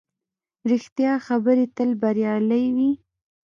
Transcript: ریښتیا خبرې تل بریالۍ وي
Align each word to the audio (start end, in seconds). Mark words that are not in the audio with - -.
ریښتیا 0.71 1.13
خبرې 1.27 1.65
تل 1.75 1.89
بریالۍ 2.01 2.65
وي 2.75 2.91